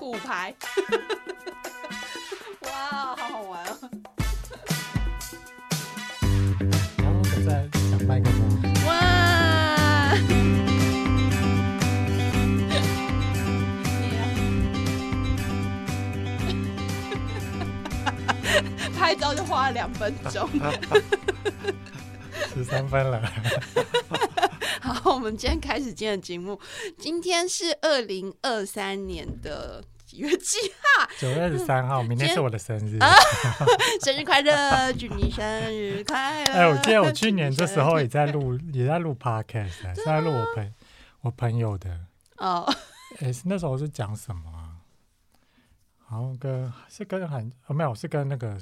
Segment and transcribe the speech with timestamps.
[0.00, 0.54] 骨牌。
[2.64, 2.70] 哇，
[3.14, 3.76] 好好玩哦！
[6.96, 8.40] 然后我在想麦克风，
[8.86, 10.16] 哇！
[18.98, 20.48] 拍照就花了两分钟。
[22.54, 23.20] 十三分了。
[25.20, 26.58] 好，我们今天开始今天的节目。
[26.96, 31.06] 今天是二零二三年的几月几号？
[31.18, 32.98] 九月二十三号，明天是我的生日。
[34.02, 36.52] 生日快乐，祝你生日快乐！
[36.52, 40.74] 哎，我记得我去年这时候也在录，也在录 podcast，啊是在录我朋
[41.20, 42.00] 我朋友的。
[42.38, 42.66] 哦，
[43.20, 44.80] 哎，是那时候是讲什么啊？
[46.06, 48.58] 好像跟是跟很哦没有，是跟那个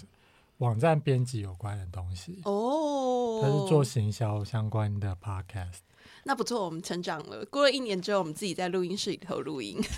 [0.56, 2.42] 网站编辑有关的东西。
[2.44, 5.86] 哦，他是做行销相关的 podcast。
[6.28, 7.42] 那不错，我们成长了。
[7.46, 9.82] 过了一年之后，我们自己在录音室里头录音。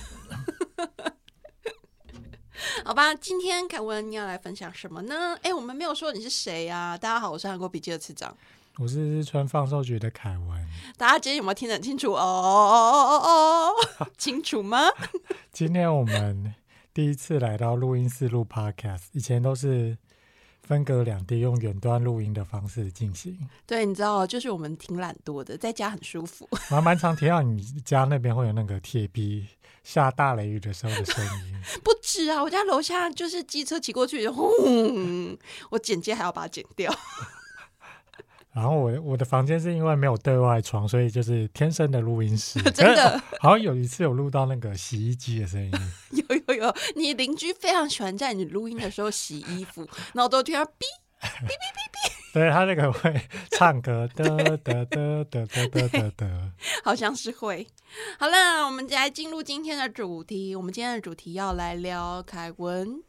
[2.84, 5.37] 好吧，今天凯文你要来分享什么呢？
[5.42, 6.97] 哎，我们没有说你是谁啊。
[6.97, 8.37] 大家好，我是韩国笔记的次长。
[8.78, 10.64] 我是日川放送局的凯文。
[10.97, 12.12] 大家今天有没有听得很清楚？
[12.12, 14.87] 哦哦哦哦哦， 清楚吗？
[15.50, 16.55] 今天我们
[16.94, 19.98] 第一次来到录音室录 podcast，以前都是
[20.62, 23.36] 分隔两地，用远端录音的方式进行。
[23.66, 26.48] 对，你知道，就是我们挺懒惰的，在家很舒服。
[26.50, 29.47] 我还蛮常听到你家那边会有那个铁皮
[29.83, 31.61] 下大雷雨的时候的声音。
[31.83, 35.36] 不止啊，我家楼下就是机车骑过去就轰，
[35.70, 36.92] 我剪接还要把它剪掉。
[38.53, 43.23] 然后我我的房间是因为没有对外窗所以就是天生的录音室 真的？
[43.39, 45.73] 好像有一次有录到那个洗衣机的声音。
[46.11, 46.75] 有有有。
[46.97, 50.69] 你邻居非常喜欢在你录音的时候洗衣服 然后都听到哔
[51.21, 51.51] 哔哔
[52.33, 54.25] 对他那个会唱歌的
[54.59, 56.53] 的的的的的的
[56.84, 57.67] 好像是会。
[58.19, 63.03] 好了我们来进入今天的主题我们今天的主题要来聊凯文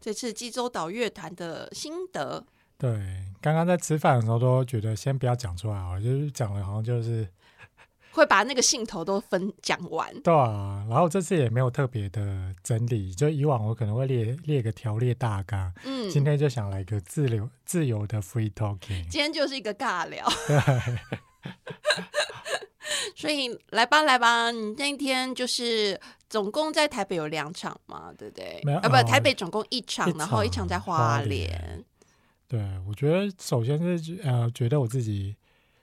[0.00, 2.44] 这次济州岛乐团的心得。
[2.76, 3.27] 对。
[3.40, 7.28] 刚刚在吃饭的时候都觉得先不要讲出来好了，就是讲了好像就是
[8.12, 10.12] 会把那个兴头都分讲完。
[10.22, 10.84] 对啊。
[10.88, 19.02] 然后这次也没有特别的整理，就以往我可能会列列个条列大纲，嗯，今天就想来个自由自由的 free talking。
[19.08, 20.98] 今天就是一个尬聊，对，
[23.14, 28.60] 所以来吧来吧，你那天就是总共在台北有两场嘛，对不对？
[28.64, 31.84] 没有啊，不，哦台北总共一场，一然后一场场在花莲。
[32.48, 35.36] 对，我觉得首先是呃，觉得我自己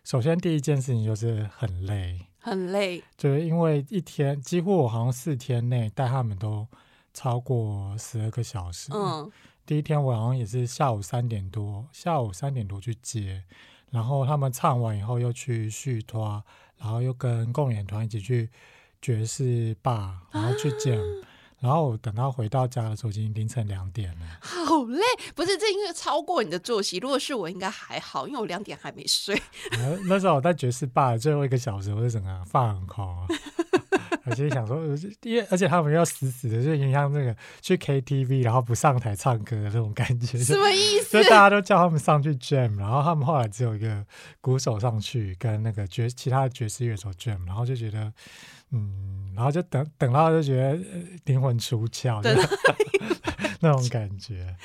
[0.04, 6.68] 首先第一件事情就是很累，很累，就是因为一天几乎我好像四天内带他们都
[7.14, 8.92] 超过十二个小时。
[8.92, 9.32] 嗯，
[9.66, 13.44] 第一天我好像也是下午三点多，下午三点多去接，
[13.92, 16.44] 然后他们唱完以后又去续托，
[16.80, 18.50] 然后又跟共演团一起去
[19.02, 21.24] 爵士吧，然后去 jam，、
[21.60, 24.26] 然后我等到回到家的时候已经凌晨两点了。
[24.42, 25.02] 好累，
[25.34, 26.98] 不是这因为超过你的作息。
[26.98, 29.42] 如果是我，应该还好，因为我两点还没睡。
[30.08, 33.28] 那时候我在爵士吧的最后一个小时，我就整个放空啊。
[34.26, 41.24] 我心里想说，呃因为而且他们要死死的，就有点像那个去 KTV 然后不上台唱歌的那种感觉，什就么意思所以？
[41.26, 44.04] 大家都叫他们上去 jam，然后他们后来只有一个
[44.42, 48.12] 鼓手上去跟那个爵其他的爵士乐手 jam，然后就觉得，
[48.72, 52.22] 嗯，然后就等等到就觉得呃灵魂出窍，
[53.62, 54.56] 那种感觉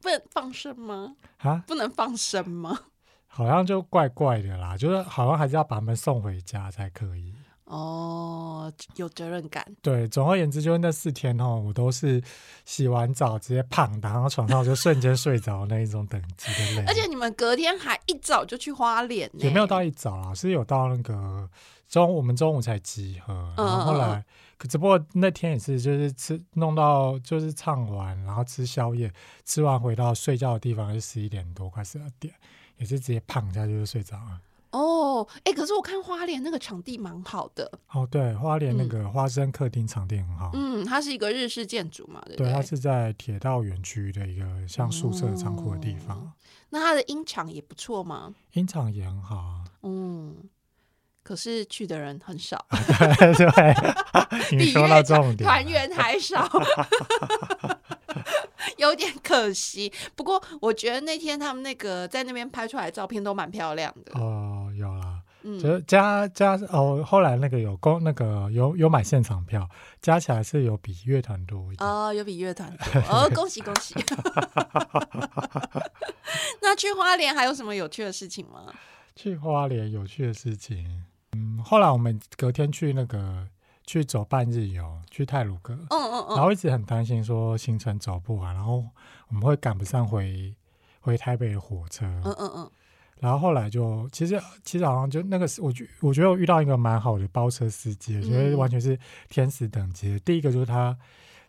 [0.00, 1.16] 不能放生吗？
[1.38, 2.78] 啊，不能放生吗？
[3.26, 7.34] 好像就怪怪的啦，就是好像还是要把他们送回家才可以。
[7.72, 9.66] 哦，有责任感。
[9.80, 12.22] 对，总而言之，就是那四天哦，我都是
[12.66, 16.84] 洗完澡直接躺躺到床上就瞬间睡着那一种等级的累。
[16.88, 21.48] 而且你们隔天还一早就去花莲呢，也没有到一早啊，是有到那个
[21.88, 24.24] 中，我们中午才集合，然后后嗯嗯来，
[24.58, 29.10] 可只不过那天也是就是吃弄到就是唱完，然后吃宵夜，
[29.46, 32.34] 吃完回到睡觉的地方是十一点多，快十二点，
[32.76, 34.38] 也是直接躺下就是睡着了。
[34.72, 42.50] 哦，哎，可是我看花莲那个场地蛮好的，哦，对，花莲那嗯个花生客厅场地很好，嗯，它是一个日式建筑嘛，对？
[42.52, 46.32] 它是在铁道园区的一个像宿舍仓库的地方，哦
[46.74, 48.32] 那它的音场也不错吗？
[48.54, 49.64] 音场也很好啊。
[49.82, 50.34] 嗯，
[51.22, 56.48] 可是去的人很少，对 对，你说到重点，团员还少，
[58.78, 59.92] 有点可惜。
[60.16, 64.18] 不过我觉得那天他们那个在那边拍出来的照片都蛮漂亮的。
[64.18, 64.61] 哦，
[65.44, 69.68] 嗯，就加加哦，后来那个有公那个有有买现场票，
[70.00, 71.88] 加起来是有比乐团多一点。
[71.88, 73.94] 哦，有比乐团多哦，恭喜恭喜！
[76.62, 78.72] 那去花莲还有什么有趣的事情吗？
[79.14, 83.46] 去花莲有趣的事情，嗯，后来我们隔天去那个
[83.84, 88.84] 去走半日游，去泰鲁阁，嗯嗯嗯，然后一直很担心说行程走不完，然后
[89.28, 90.54] 我们会赶不上回
[91.00, 92.06] 回台北的火车。
[92.06, 92.70] 嗯嗯嗯，
[93.22, 98.98] 然后后来就其实其实好像就那个是我觉我觉得我遇到一个蛮好的包车司机，我觉得嗯完全是
[99.28, 100.18] 天使等级。
[100.24, 100.96] 第一个就是他，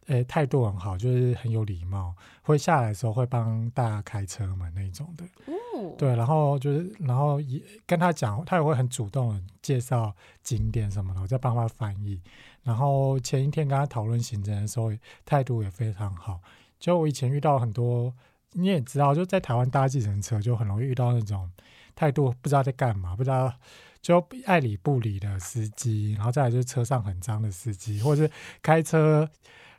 [0.05, 5.25] 诶态度很好，就是很有礼貌，会下来的时候会帮大家开车门那种的。
[5.51, 12.21] 哦，对，然后就是然后也跟他讲，他也会很主动的介绍景点什么的，我再帮他翻译。
[12.61, 14.91] 然后前一天跟他讨论行程的时候，
[15.25, 16.39] 态度也非常好。
[16.79, 18.13] 就我以前遇到很多，
[18.53, 21.51] 你也知道，就在台湾搭计程车，就很容易遇到那种
[21.95, 23.53] 态度不知道在干嘛，不知道
[24.01, 29.29] 就爱理不理的司机，然后再来就是车上很脏的司机，或者是开车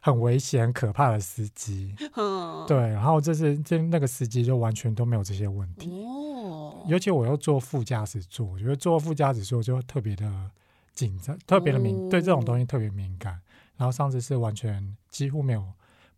[0.00, 1.94] 很危险、很可怕的司机。
[2.16, 5.90] 嗯，对，然后就是这那个司机就完全都没有这些问题。
[5.90, 10.50] 哦，尤其我又坐副驾驶座，我觉得坐副驾驶座就特别的
[10.92, 13.40] 紧张，特别的敏，对这种东西特别敏感。
[13.76, 15.64] 然后上次是完全几乎没有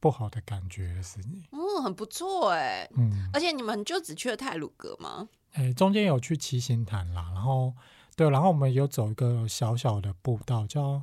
[0.01, 1.45] 不好的感觉的事情。
[1.53, 2.89] 嗯，很不错哎。
[2.97, 5.29] 嗯，而且你们就只去了泰鲁阁吗？
[5.55, 7.75] 诶，中间有去七星潭啦，然后
[8.15, 11.03] 对，然后我们有走一个小小的步道，叫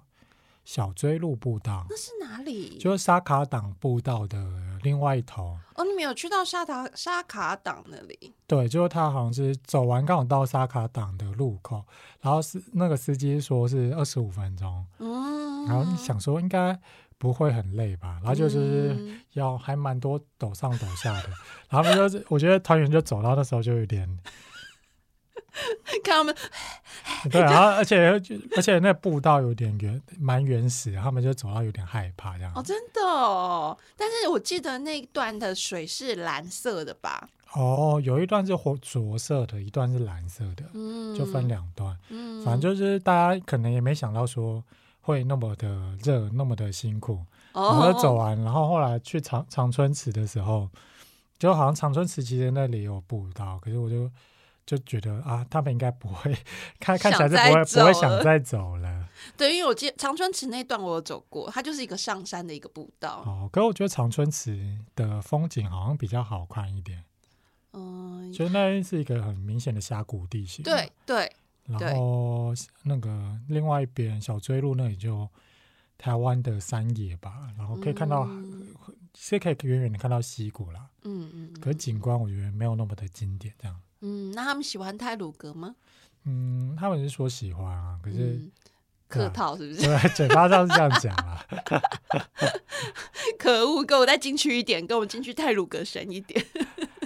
[0.64, 2.78] 小追路步道，那是哪里？
[2.78, 4.38] 就是沙卡党步道的
[4.82, 5.58] 另外一头。
[5.76, 8.34] 哦，你们有去到沙塔沙卡党那里？
[8.48, 11.84] 对，就是他好像是走完刚好到沙卡党的路口，
[12.22, 16.80] 然后是那个司机说是二十五分钟，嗯，然后你想说应该
[17.18, 21.30] 不会很累吧，然后就就是嗯要还蛮多抖上抖下的，
[21.70, 24.08] 然后就是我觉得团员就走到那时候就有点
[26.04, 26.36] 看他们
[27.32, 28.08] 对，啊而且
[28.56, 32.52] 而且那步道有点原蛮原始，他们就走到有点害怕这样。
[32.56, 33.78] 哦，真的哦。
[33.96, 37.30] 但是我记得那一段的水是蓝色的吧？
[37.54, 41.96] 哦，有一段是火着色的，一段是蓝色的，嗯，就分两段。
[42.10, 44.64] 嗯，反正就是大家可能也没想到说
[45.02, 47.24] 会那么的热，那么的辛苦，
[47.54, 50.68] 然哦，后走完，然后后来去长长春池的时候，
[51.38, 54.10] 就好像长春池其实那里有步道，可是我就
[54.66, 56.34] 就觉得啊，他们应该不会
[56.80, 63.24] 看看起来是不会不会想再走了对，因为我记得长春池那段我有走过，它就是一个上山的一个步道。
[63.26, 63.50] 哦。
[63.52, 67.04] 可是我觉得长春池的风景好像比较好看一点，
[67.74, 70.64] 嗯，就那边是一个很明显的峡谷地形。
[70.64, 71.32] 对，对，
[71.66, 75.30] 然后那个另外一边小追路那里就
[75.98, 78.68] 台湾的山野吧，然后可以看到、嗯
[79.16, 83.80] 是可以远远的看到溪谷啦，嗯嗯可是景观我觉得没有那么的经典这样。
[84.06, 85.76] 嗯，那他们喜欢泰鲁格吗？
[86.26, 88.52] 嗯，他们是说喜欢啊，可是、嗯，
[89.08, 89.82] 客套是不是？
[89.82, 91.46] 对嘴巴上是这样讲啊。
[93.40, 96.46] 可恶，给我再进去一点，跟我进去泰鲁格深一点。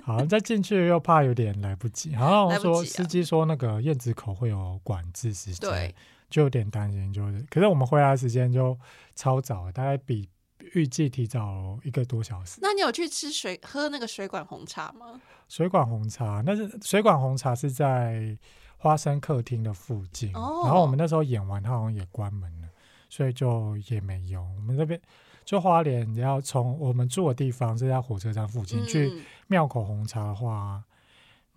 [0.03, 2.15] 好，再进去又怕有点来不及。
[2.15, 5.95] 好 像说啊司机说那个燕子口会有管制时间，对，
[6.29, 7.11] 就有点担心。
[7.13, 8.77] 就是，可是我们回来的时间就
[9.15, 10.27] 超早，大概比
[10.73, 12.59] 预计提早一个多小时。
[12.61, 15.21] 那你有去吃水喝那个水管红茶吗？
[15.47, 18.37] 水管红茶，那是水管红茶是在
[18.77, 22.67] 花生客厅的附近，哦然后我们那时候演完，它好像也关门了，
[23.09, 24.41] 所以就也没有。
[24.55, 25.01] 我们这边
[25.45, 30.83] 就花莲，你要从我们住的地方是在火车站附近、去嗯庙口红茶的话，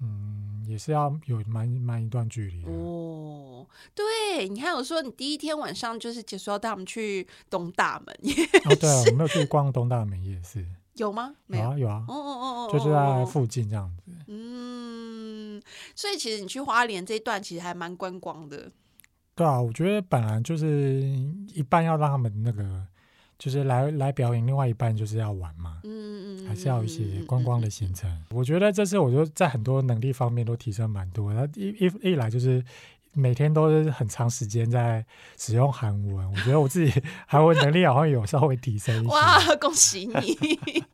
[0.01, 2.71] 嗯，也是要有蛮蛮一段距离的。
[2.71, 8.15] 哦，对，你还有说你第一天晚上就是结束要带我们去东大门，
[8.65, 11.35] 哦，对啊，我没有去逛东大门夜市，有吗？
[11.47, 11.65] 没有。
[11.65, 14.13] 有啊有啊哦，哦哦哦，就是在哦附近这样子。
[14.27, 15.61] 嗯，
[15.95, 18.71] 所以其实你去花莲这一段其实还蛮观光的。
[19.35, 21.01] 对啊，我觉得本来就是
[21.55, 22.87] 一半要让他们那个，
[23.41, 28.11] 就是来来表演，另外一半就是要玩嘛，嗯嗯，还是要有一些观光的行程。
[28.11, 28.23] 程。
[28.37, 31.49] 我觉得这次我就在很多能力方面都提升蛮多他。
[31.55, 32.63] 一一一来就是
[33.15, 35.03] 每天都是很长时间在
[35.39, 39.11] 使用韩文，我觉得我自己 韩文能力好像有稍微提升一些。
[39.11, 40.85] 哇，恭喜你！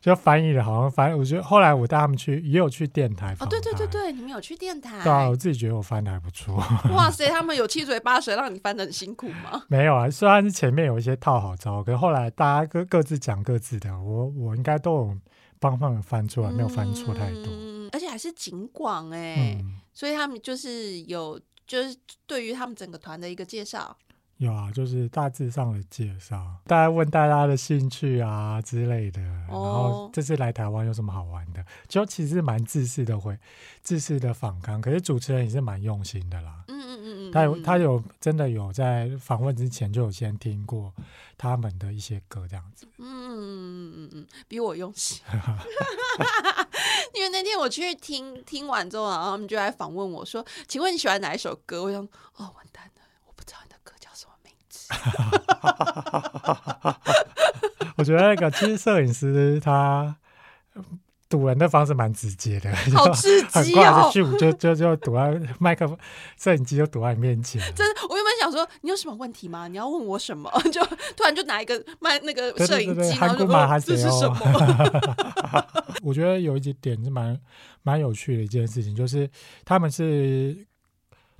[0.00, 5.02] 就翻译的好像翻，我觉得后来我带他们去也有去电台哦，对对对对，你们有去电台？
[5.02, 6.54] 对啊，我自己觉得我翻的还不错。
[6.94, 9.62] 哇塞，他们有七嘴八舌让你翻的很辛苦吗？
[9.68, 15.16] 没有啊，虽然是前面有一些套好招，可是后来大家各各自讲各自的，我我应该都有
[15.58, 17.44] 帮他们翻出来，没有翻错太多。
[17.48, 23.96] 嗯，而且还是景广哎，嗯，所以他们就是有就是对于他们整个团的一个介绍。
[24.38, 33.36] 有啊，就是大致上的介绍，大家问大家的兴趣啊之类的，然后哦这次来台湾有什么好玩的，就其实蛮自私的会
[33.82, 36.64] 自私的访谈，可是主持人也是蛮用心的啦。
[36.68, 40.92] 嗯嗯嗯嗯，他有嗯他有真的有在访问之前就有先听过
[41.36, 42.86] 他们的一些歌这样子。
[42.98, 45.20] 嗯嗯嗯嗯嗯，比我用心。
[47.14, 52.00] 因为那天我去听听完之后，然后他们就来访问我说：“请问你喜欢哪一首歌？”我想，
[52.36, 52.54] 哦，
[54.90, 56.76] 我不知道你的歌叫什么名
[57.06, 57.24] 字。
[57.96, 60.16] 我觉得那个其实摄影师他
[61.28, 64.10] 堵人的方式蛮直接的，就 好刺激哦！
[64.10, 65.98] 就咻就就就堵在麦克风，
[66.38, 67.60] 摄影机就堵在你面前。
[67.74, 69.68] 真的，我原本想说你有什么问题吗？
[69.68, 70.50] 你要问我什么？
[70.72, 70.82] 就
[71.16, 74.36] 突然就拿一个麦那个摄影机，然后就韩国马哦这是什么？
[76.02, 77.38] 我觉得有一点是蛮
[77.82, 79.28] 蛮有趣的一件事情，就是
[79.66, 80.56] 他们是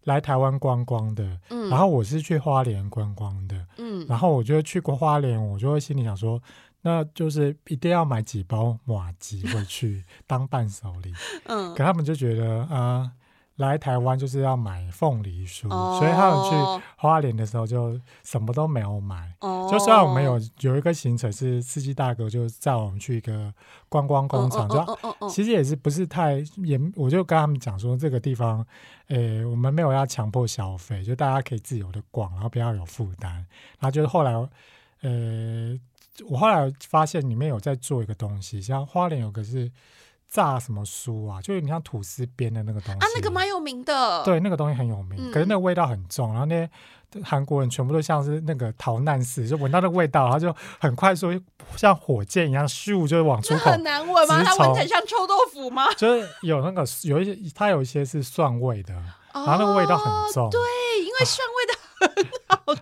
[0.04, 6.40] 来台湾观光的，嗯，然后我是去花莲观光的，嗯，然后我就去过花莲，我就会心里想说，
[6.82, 11.12] 那就是一定要买几包马吉回去 当伴手礼。
[11.46, 11.74] 嗯。
[11.74, 13.12] 可他们就觉得啊、呃
[13.58, 19.32] 来台湾就是要买凤梨酥，哦所以他们去花莲的时候就什么都没有买。
[19.40, 23.52] 哦，就虽然我们有有一个行程是司机大哥就载我们去一个
[23.88, 28.64] 观光工厂，就其实也是不是太也，我就跟他们讲说这个地方，
[29.08, 33.32] 诶、我们没有要强迫消费，就大家可以自由的逛，然后不要有负担。
[33.78, 34.32] 然后就是后来，
[35.02, 35.78] 呃，
[36.28, 39.70] 我后来发现里面有在做一个东西，像花莲有个是
[40.28, 43.00] 炸什么酥啊，就有点像吐司边的那个东西。
[43.00, 45.32] 啊，那个蛮有名的，，对，那个东西很有名，嗯。
[45.32, 46.70] 可是那个味道很重，然后那些
[47.24, 51.28] 韩国人全部都像是那个逃难似，就闻到那个味道，然后就很快速，
[51.76, 54.38] 像火箭一样，咻就往出口，很难闻吗？
[54.38, 55.86] 直它闻起来像臭豆腐吗？
[55.96, 58.92] 就是有那个有一些，它有一些是蒜味的，
[59.32, 60.60] 然然后那个味道很重，哦对，
[61.02, 62.27] 因为蒜味的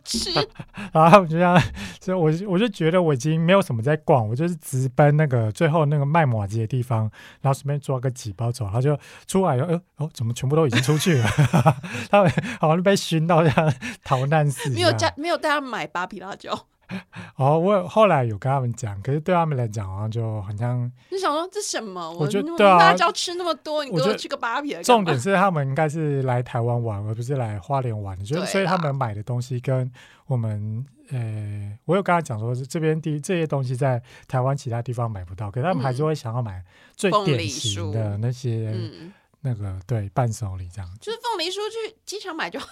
[0.04, 0.30] 吃，
[0.92, 1.60] 然后他们就这样，
[2.00, 11.28] 所以我就我就觉得我已经没有什么在逛，我就是直奔那个最后那个卖马吉的地方，然后随便抓个几包走，然后就出来了，呃哦，怎么全部都已经出去了？
[12.10, 13.74] 他们好像被熏到这样
[14.04, 14.74] 逃难似的。
[14.74, 16.66] 没有加没有带他买芭比辣椒，
[17.36, 22.12] 哦，我有后来有跟他们讲，可是对他们来讲好像就好像，你想说这什么？
[22.12, 29.90] 我觉得我对啊辣椒吃那么多，你给我吃个芭比来干嘛重点是他们应该是来台湾玩，而不是来花莲玩的，就是所以他们买的东西跟
[30.26, 36.62] 我们，呃，我有跟他讲说，这边第这些东西在台湾其他地方买不到，可是他们还是会想要买
[36.96, 42.66] 最典型的那些、嗯，那个对伴手礼这样，就是凤梨酥去机场买就好。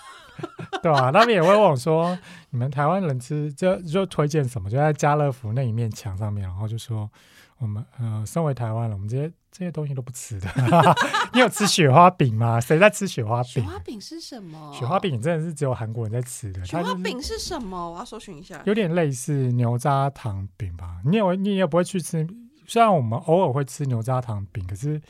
[0.82, 2.16] 对吧、他们也会问我说，
[2.50, 4.70] 你们台湾人吃就就推荐什么？
[4.70, 7.10] 就在家乐福那一面墙上面，然后就说
[7.58, 10.48] 我们呃，身为台湾人，我们这些这些东西都不吃的。
[11.32, 12.60] 你有吃雪花饼吗？
[12.60, 13.52] 谁在吃雪花饼？
[13.52, 14.72] 雪花饼是什么？
[14.72, 17.90] 雪花饼真的是只有韩国人在吃的，雪花饼是什么？
[17.92, 18.60] 我要搜寻一下。
[18.64, 21.00] 有点类似牛轧糖饼吧？
[21.04, 22.26] 你也你也不会去吃，
[22.66, 25.00] 虽然我们偶尔会吃牛轧糖饼，可是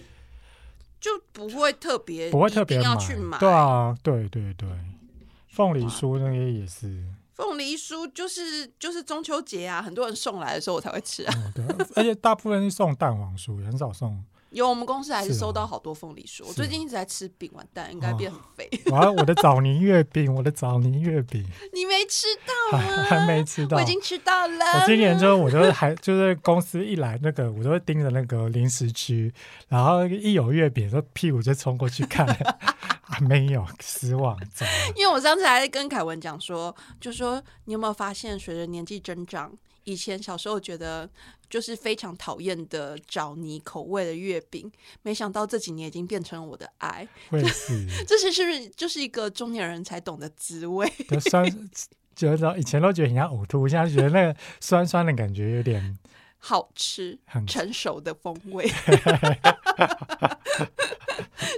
[1.01, 2.97] 就不会特别不会特别要。
[2.97, 3.39] 去买。
[3.39, 4.69] 对啊，对对对，
[5.55, 7.05] 凤梨酥那些也是。
[7.33, 11.35] 凤梨酥就是就是中秋节啊，很多人送来的时候我才会吃啊。
[11.95, 14.25] 而且大部分是送蛋黄酥，也很少送。
[14.55, 18.71] 有我们公司还是收到好多凤梨酥，我最近一直在吃饼，完蛋，应该哦变很肥。
[18.91, 23.03] 我要我的枣泥月饼，我的枣泥月饼你没吃到还吗？
[23.03, 23.85] 还没吃到我已。
[23.85, 24.65] 经吃到了。
[24.81, 29.33] 我今年就我就还就是公司一来那个，我就会盯着那个零食区，
[29.69, 32.25] 然后一有月饼，就屁股就冲过去看，
[33.03, 34.39] 啊没有，失望。
[34.95, 39.53] 因为我上次还跟凯文讲说，就说你有没有发现，随着年纪增长，
[39.85, 41.09] 以前小时候觉得
[41.49, 44.71] 就是非常讨厌的枣泥口味的月饼，
[45.03, 47.07] 没想到这几年已经变成我的爱。
[47.31, 50.91] 我也是，这是是不是就是一个中年人才懂的滋味？
[51.09, 51.45] 就酸，
[52.17, 55.99] 觉得以前都觉得很像呕吐，现在觉得那个酸酸的感觉有点
[56.39, 58.69] 好吃、很成熟的风味，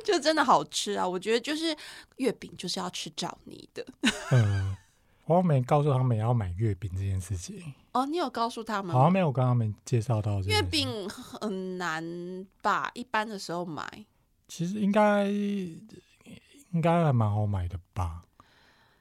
[0.04, 1.08] 就真的好吃啊！
[1.08, 1.76] 我觉得就是
[2.18, 3.84] 月饼就是要吃枣泥的
[4.30, 4.76] 呃，
[5.26, 7.60] 我好像没告诉他们要买月饼这件事情，
[7.92, 8.06] 哦。
[8.06, 9.12] 你有告诉他们好像？
[9.12, 12.90] 没有跟他们介绍到月饼很难吧？
[12.94, 14.04] 一般的时候买
[14.48, 18.22] 其实应该应该还蛮好买的吧？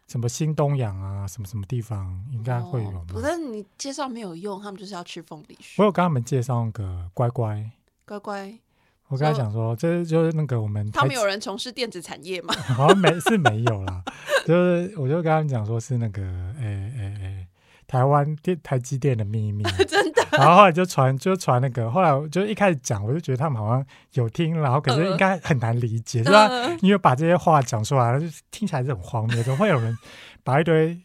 [0.08, 3.00] 什么新东阳啊，什么什么地方应该会有吧？
[3.00, 5.84] 哦不是你介绍没有用，他们就是要吃凤梨我。
[5.84, 7.70] 有跟他们介绍那个乖乖，
[8.06, 8.60] 乖乖，
[9.08, 12.54] 我跟他讲说，这就是那个我们他们有人从事电子产业吗？
[12.76, 14.02] 好像没是没有啦，
[14.46, 16.22] 就是我就跟他们讲说是那个
[16.60, 17.48] 诶诶诶，
[17.88, 25.12] 台湾电台积电的秘密， 真的，然后后来就传就传那个，后来我就一开始讲，我就觉得他们好像有听，然后可是嗯。
[25.12, 26.78] 应该很难理解，就是他嗯。
[26.82, 29.96] 因为把这些话讲出来，就听起来是很荒谬，怎么会有人
[30.44, 30.98] 把一堆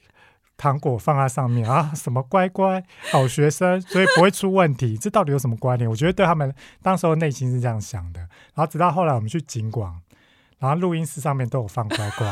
[0.60, 1.90] 糖果放在上面啊？
[1.94, 5.88] 什么乖乖好学生，所以不会出问题， 这到底有什么关联？
[5.88, 9.98] 我觉得对他们当时候内心是这样想的，然后直到后来我们去景广，
[10.58, 12.26] 然后录音室上面都有放乖乖，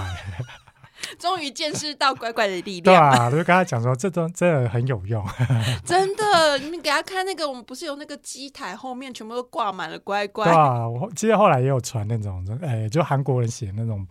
[1.18, 3.10] 终于见识到乖乖的力量对量。
[3.10, 5.24] 啊，我就跟他讲说这种真的很有用，
[5.86, 14.06] 真的，你们给他看那个，我们不是有那个机台后面全部都挂满了乖乖对，啊，我记得后来也有传那种，呃，就韩国人写那种，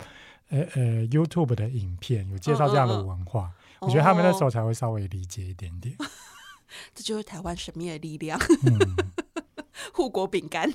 [0.50, 0.82] 呃呃
[1.12, 3.52] ，YouTube 的影片，有介绍这样的文化。
[3.81, 5.96] 我觉得他们那时哦候才会稍微理解一点点。
[6.93, 8.77] 这就是台湾神秘的力量，嗯，
[9.93, 10.72] 护国饼干。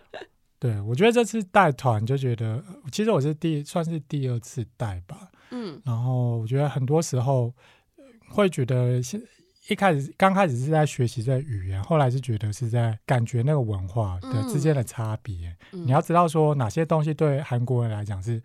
[0.58, 7.52] 对，我觉得这次带团就觉得，呃其实我是第算是第二次带吧，嗯然后我觉得很多时候
[7.96, 9.20] 呃会觉得现
[9.68, 15.54] 一开始刚开始是在学习这个语言，后来是觉得是在感觉那个文化的之间的差别。
[15.72, 18.42] 嗯你要知道说哪些东西对韩国人来讲是是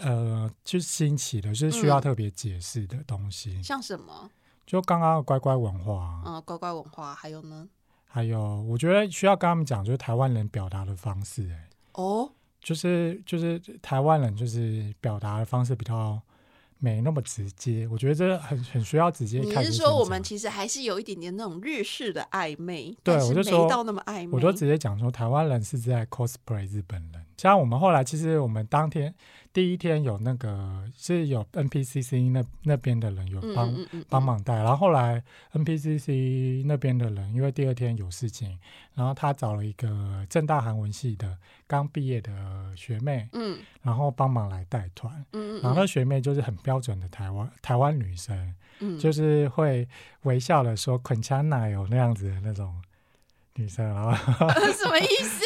[0.00, 3.62] 呃就是新奇的，就是需要嗯特别解释的东西。
[3.62, 4.30] 像什么？
[4.64, 7.68] 就刚刚的乖乖文化啊，嗯，乖乖文化，还有呢？
[8.06, 16.20] 还有我觉得需要跟他们讲，就是台湾人表达的方式、欸，哦，就是就是台湾人就是表达的方式比较
[16.78, 24.30] 没那么直接，我觉得这很很需要直接你是说我们其实还是有一点点那种日式的暧昧，对我就说到那么暧昧。
[24.32, 27.21] 我都直接讲说台湾人是在 cosplay 日本人。
[27.36, 29.12] 像我们后来其实我们当天
[29.52, 35.22] 第一天有那个是有 NPCC 那那边的人有嗯帮、嗯嗯嗯帮忙带，然后后来
[35.52, 38.58] NPCC 那边的人因为第二天有事情，
[38.94, 41.36] 然后他找了一个正大韩文系的
[41.66, 42.32] 刚毕业的
[42.76, 43.58] 学妹，嗯。
[43.82, 45.12] 然后帮忙来带团。
[45.32, 48.98] 嗯嗯，然后那学妹就是很标准的台湾台湾女生，嗯。
[48.98, 49.86] 就是会
[50.22, 52.80] 微笑的说“捆枪奶油”那样子的那种
[53.56, 54.10] 女生，然后
[54.72, 55.44] 什么意思？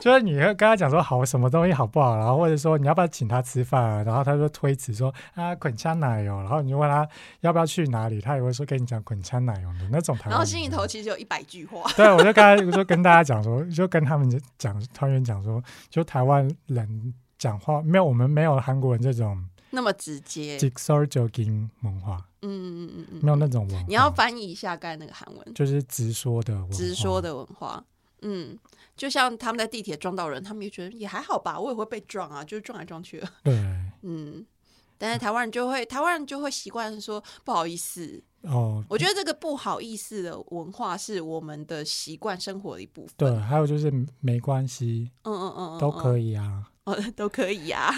[0.00, 7.06] 就是你跟他讲说好什么东西好不好，然后或者说你要不要请他吃饭、啊，然后他就推辞说啊捆枪奶油，然后你就问他
[7.40, 10.16] 要不要去哪里，他也会说跟你讲捆枪奶油的那种。
[10.24, 11.82] 然后心里头其实有一百句话。
[11.96, 20.56] 对，我就刚才就跟大家讲说，就跟他们讲团员讲说，就台湾人讲话没有我们没有韩国人这种那么直接。
[20.56, 22.18] Dixor j o i n g 文化。
[22.48, 23.84] 嗯嗯嗯嗯，没有那种文化。
[23.88, 27.84] 你要翻译一下刚才那个韩文，就是直说的文化，直说的文化，
[28.22, 28.58] 嗯，
[28.96, 33.20] 就像他们在地铁撞到人，他们也觉得也还好吧，我也会被撞啊，就是撞来撞去。
[33.20, 33.54] 的，对。
[34.02, 34.44] 嗯。
[34.96, 38.22] 但是台湾人就会，台湾人就会习惯说不好意思。
[38.42, 43.12] 哦，我觉得这个不好意思的文化是我们的习惯生活的一部分。
[43.16, 47.90] 对，还有就是没关系，嗯嗯嗯嗯，都，可以啊，哦，都可以呀、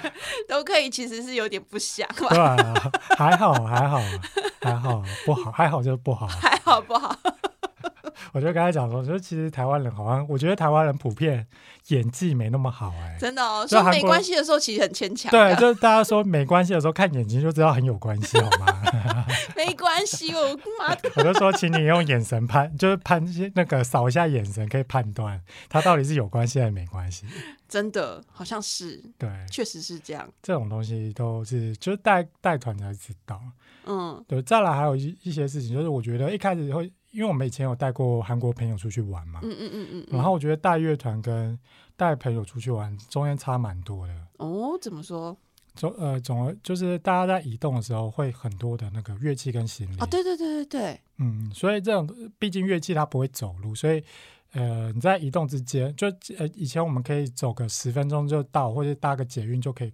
[0.46, 3.98] 都可以，其实是有点不想吧，对啊，还好还好
[4.60, 6.26] 还好，不好还好就是不好。
[6.26, 7.16] 还好不好？
[8.32, 11.46] 我就跟他讲说，就其实台湾人好像，我觉得台湾人普遍
[11.88, 18.80] 演技没那么好哎、真的哦，说没关系的时候，其实很牵强对，就是大家说没关系的时候，看眼睛就知道很有关系，好吗？
[19.56, 23.24] 没关系，我妈我就说，请你用眼神判，就是判
[23.54, 27.26] 那个扫一下眼神，可以判断他到底是有关系还是没关系。
[27.68, 30.28] 真的好像是，对，确实是这样。
[30.42, 33.40] 这种东西都是就是带带团才知道。
[33.86, 41.56] 嗯对，再来还有一一些事情，就是我觉得一开始会，因为我们以前有带过韩国朋友出去玩嘛，嗯嗯嗯嗯，嗯然后我觉得带乐团跟
[41.96, 44.12] 带朋友出去玩中间差蛮多的。
[44.38, 45.36] 哦，怎么说？
[45.76, 54.02] 总呃总而就是大家在移动的时候会很多的那个乐器跟行李，哦，对对对对对，嗯，所以这种毕竟乐器它不会走路，所以
[54.52, 56.06] 呃你在移动之间，就
[56.38, 59.92] 呃以前我们可以走个十分钟就到，或者搭个捷运就可以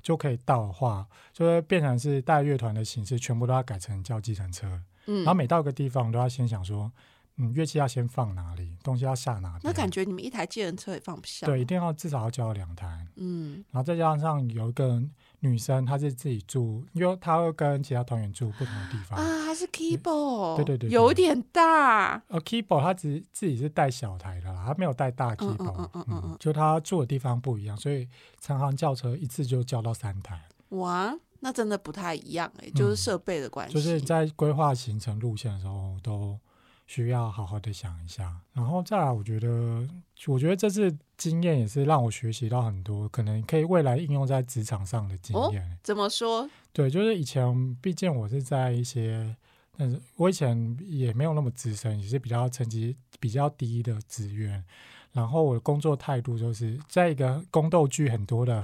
[0.00, 4.80] 就可以到的话，就会变成是带乐团的形式，全部都要改成叫计程车。
[5.08, 5.24] 嗯。
[5.24, 6.92] 然后，每到一个地方，都要先想说，
[7.38, 9.60] 嗯，乐器要先放哪里，东西要下哪边。
[9.64, 11.46] 那感觉你们一台计程车也放不下。
[11.46, 13.64] 对，一，定要至少要交两台，嗯。
[13.72, 15.02] 然后再加上有一个
[15.40, 19.18] 女生，她是自己住，因为她会跟其他团员住不同的地方。
[19.18, 20.90] 啊，她是 keyboard，对对对对。
[20.90, 22.20] 有点大。
[22.26, 26.22] 呃，keyboard 她只自己是带小台的啦，她没有带大嗯 keyboard，嗯嗯嗯。
[26.24, 28.08] 嗯就她住的地方不一样，所以
[28.40, 33.74] 常常叫车一次就叫到三台，哇，那真的不太一样哎、就是嗯设备的关系。
[33.74, 36.38] 就是在规划行程路线的时候都
[36.86, 38.40] 需要好好的想一下。
[38.52, 39.88] 然后再来，我觉得，
[40.26, 45.78] 我觉得这次经验也是让我学习到很多，可能可以未来应用在职场上的经哦验。
[45.82, 46.48] 怎么说？
[46.72, 49.36] 对，就是以前，毕竟我是在一些，
[49.76, 54.64] 但是我以前也没有那么资深，也是比较成绩比较低的职员。
[55.12, 58.62] 然后我的工作态度就是在一个宫斗剧很多的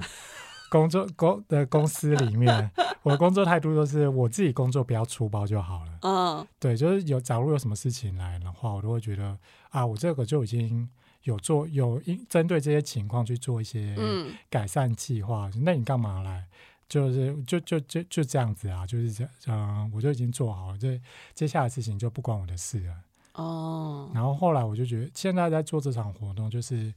[0.69, 2.71] 工作公的公司里面，
[3.03, 5.99] 我的工作态度就是我自己工作不要粗暴就好了。
[6.01, 9.37] 嗯对，就是有假如有什么事情来的话，我都会觉得
[9.69, 10.89] 啊，我这个就已经
[11.23, 15.49] 有做有应针对这些情况去做一些嗯改善计划。
[15.63, 16.45] 那你干嘛来？
[16.87, 21.01] 就是就就就就这样子啊，就是这嗯，我就已经做好了，这
[21.33, 22.95] 接下来的事情就不关我的事了。
[23.33, 26.93] 哦然后后来我就觉得，现在在做这场活动，就是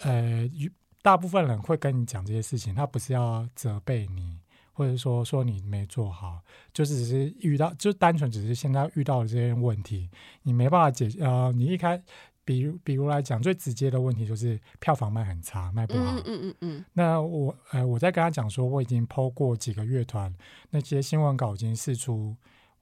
[0.00, 0.70] 呃，与
[1.02, 4.38] 大部分人会跟你讲这些事情，他不是要责备你，
[4.72, 6.40] 或者说说你没做好，
[6.72, 10.10] 就是只是遇到，就单纯只是现在遇到的这些问题，
[10.42, 12.00] 你没办法解，呃，你一开
[12.44, 16.14] 比如比如来讲，最直接的问题就是票房卖很差，卖不好。
[16.16, 20.34] 嗯嗯嗯嗯那我呃，我在跟他讲说，我已经抛过几个乐团，
[20.70, 22.34] 那些新闻稿已经释出，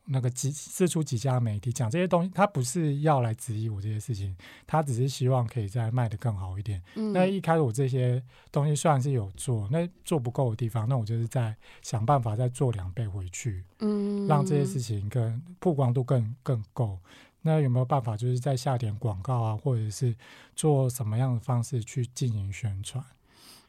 [0.07, 6.83] 那个几四出几家媒体讲这些东西，他不是要来质疑我这些事情，他只是希望可以再卖得更好一点。
[6.95, 16.99] 嗯，那一开始我这些东西虽然是有做，那做不够的地方，那我就是在想办法再做两倍回去，嗯让这些事情更曝光度更更够。
[17.43, 20.15] 那有没有办法，就是在下点广告啊，或者是
[20.57, 23.05] 做什么样的方式去进行宣传？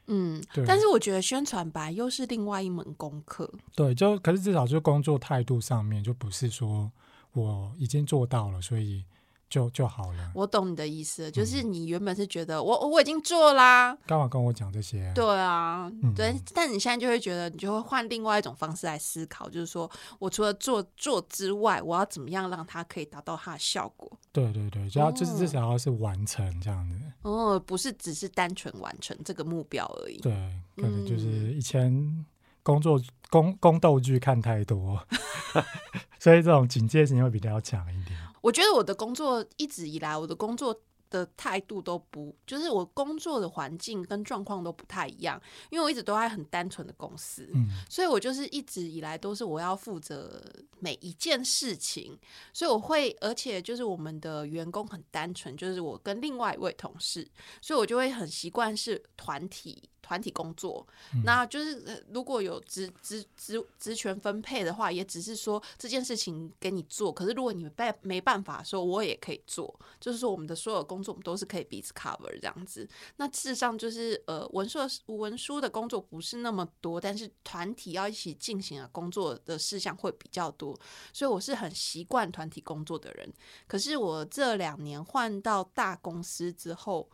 [0.08, 3.50] 嗯，对但是我觉得宣传吧又是另外一门功课。
[3.76, 6.92] 对，就可是至少就工作态度上面，就不是说
[7.34, 9.04] 我已经做到了，所以
[9.50, 10.32] 就就好了。
[10.34, 15.12] 我懂你的意思，就是嗯你原本是觉得我我已经做啦，干嘛跟我讲这些？
[15.14, 19.90] 对啊，嗯对，但你现在就会觉得，你就会换另外一种方式来思考，就是说
[20.20, 24.12] 我除了做做之外，我要怎么样让它可以达到它的效果？
[24.32, 26.96] 对对对，就要就是哦至少要是完成这样子。
[27.22, 30.18] 哦，不是只是单纯完成这个目标而已。
[30.20, 30.32] 对，
[30.76, 32.26] 可能就是嗯以前
[32.64, 35.06] 工作宫宫斗剧看太多，
[36.20, 38.18] 所以这种警戒性会比较强一点。
[38.42, 47.50] 我觉得我的工作一直以来，我的工作的态度都不，就是我工作的环境跟状况都不太一样，因为我一直都在很单纯的公司。
[47.54, 50.42] 嗯所以我就是一直以来都是我要负责
[50.80, 52.18] 每一件事情，
[52.54, 57.28] 所以我会，而且就是我们的员工很单纯，就是我跟另外一位同事，
[57.62, 60.86] 所以我就会很习惯是团体团体工作。
[61.14, 72.90] 嗯那就是呃如果有职职职职权分配的话，也只是说这件事情给你做，可是如果你办没办法说，我也可以做，就是说我们的所有工工作我们都是可以彼此 cover 这样子。
[73.18, 80.78] 那事实上就是呃文硕文书的工作不是那么多，但是团体要一起进行的工作的事项会比较多，
[81.14, 83.32] 所以我是很习惯团体工作的人。
[83.68, 87.08] 可是我这两年换到大公司之后，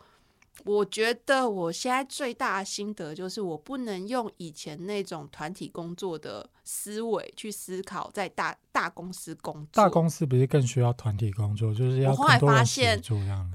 [0.65, 9.83] 我觉得我现在最大的心得就是，我不能用以前那种团体工作的思维去思考在大大公司工作。
[9.83, 13.01] 大公司不是更需要团体工作，就是要我后来发现。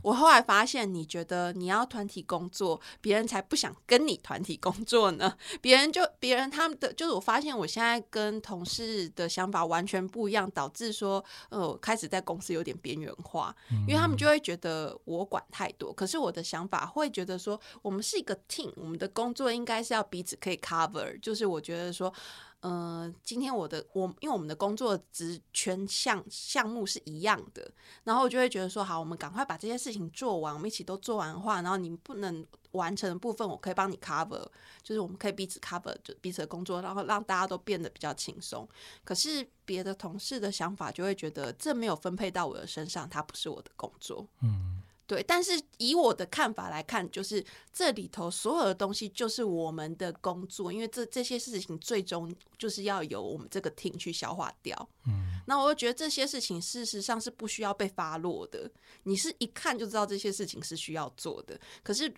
[0.03, 5.35] 我后来发现，你觉得你要团体工作，别人才不想跟你团体工作呢。
[5.61, 13.55] 别人就别人他们的，就是我发现我现在跟同事的想法完全不一样，导致说，呃，开始在公司有点边缘化，
[13.87, 15.93] 因为他们就会觉得我管太多。
[15.93, 21.21] 可是我的想法会觉得说，我们是一个 team，我们的工作应该是要彼此可以 cover。
[21.21, 22.13] 就是我觉得说。
[22.61, 27.71] 呃，今天我的我，因为我们的工作职权项项目是一样的，
[28.03, 34.45] 然后我就会觉得说，好，我们赶快把这些事情做完，我们一起都做完的话，然后你不能完成的部分，我可以帮你 cover，
[34.83, 38.69] 就是我们可以彼此 cover 就彼此的工作，然后让大家都变得比较轻松。
[39.05, 44.27] 可是别的同事的想法就会觉得这没有分配到我的身上，它不是我的工作。
[44.43, 47.43] 嗯，对，但是以我的看法来看，就是
[47.73, 54.89] 这里头所有的东西就是我们的工作，因为这这些事情最终就是要由我们这个 team 去消化掉。
[55.07, 58.71] 嗯，那我就觉得这些事情事实上是不需要被发落的，
[59.05, 61.59] 你是一看就知道这些事情是需要做的。
[61.83, 62.13] 可是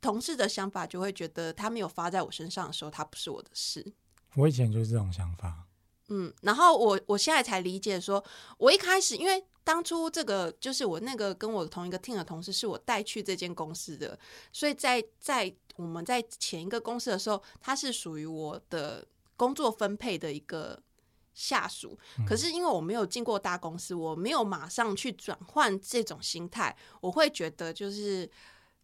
[0.00, 3.86] 同事的想法就会觉得他没有发在我身上的时候，他不是我的事。
[4.34, 5.64] 我以前就是这种想法。
[6.14, 8.22] 嗯，然后我我现在才理解说，
[8.58, 14.18] 我一开始因为当初这个就是我那个跟我同一个 team 的同事是我带去这间公司的，
[14.52, 19.06] 所以在在我们在前一个公司的时候，他是属于我的
[19.38, 20.78] 工作分配的一个
[21.32, 21.98] 下属。
[22.28, 28.28] 可是因为我没有进过大公司，我没有马上去转换这种心态，我会觉得就是。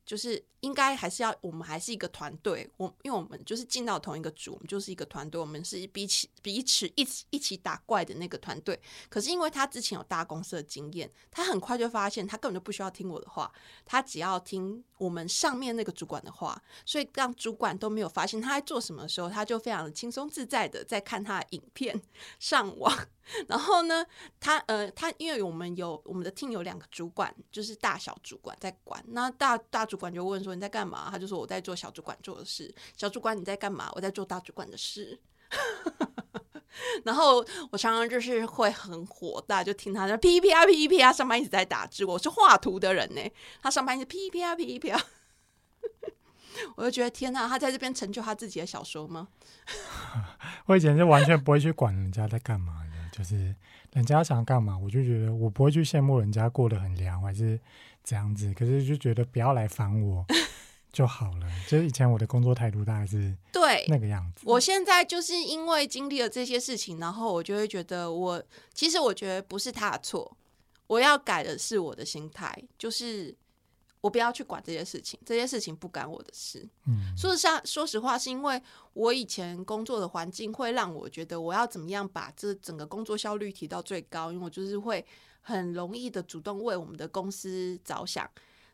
[0.08, 2.66] 就是应该还是要，我们还是一个团队。
[2.78, 8.80] 我因为我们就是进到同一个组，我们就是一个团队，我们是彼此彼此一起一起打怪的那个团队。
[9.10, 13.52] 可是因为他之前有大公司的经验，他很快就发现他根本就不需要听我的话，
[13.84, 22.00] 他只要听我们上面那个主管的话，所以让主管都没有发现他在做什么的时候，他就非常的轻松自在的在看他的影片
[22.40, 22.90] 上网。
[23.46, 24.04] 然后呢，
[24.40, 29.02] 他呃，他因为我们有我们的 team 有两个主管，就是大小主管在管。
[29.08, 31.08] 那大大主管就问说你在干嘛？
[31.10, 32.74] 他就说我在做小主管做的事。
[32.96, 33.90] 小主管你在干嘛？
[33.94, 35.20] 我在做大主管的事。
[37.04, 42.04] 然后我常常就是会很火大，就听他在噼噼啊噼噼啊，上班一直在打字。
[42.04, 43.20] 我是画图的人呢，
[43.60, 45.00] 他上班一直噼噼啊噼噼啊，
[46.76, 49.28] 我就觉得天哪，他在这边成就他自己的小说吗？
[50.66, 52.82] 我以前是完全不会去管人家在干嘛，
[53.18, 53.52] 就是
[53.94, 57.58] 人家想干嘛，我就觉得我不会去羡慕人家过得很凉，还是
[58.04, 58.54] 这样子。
[58.54, 60.24] 可是就觉得不要来烦我
[60.92, 61.46] 就好了。
[61.66, 64.42] 就是以前我的工作态度大概是对，那个样子。
[64.46, 70.36] 我现在就是因为经历了这些事情，然后我就会觉得我其实我觉得不是他的错，
[70.86, 73.34] 我要改的是我的心态，就是
[74.08, 76.66] 我不要去管这些事情，这些事情不干我的事。
[76.86, 78.60] 嗯，说实话，说实话，是因为
[78.94, 85.04] 我以前工作的环境会让我觉得我要怎么样把这整个工作效率提到最高，因为我就是会
[85.40, 88.28] 很容易的主动为我们的公司着想。